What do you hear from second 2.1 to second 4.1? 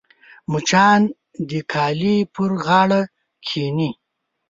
پر غاړه کښېني